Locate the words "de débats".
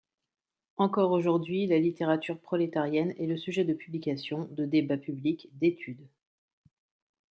4.49-4.97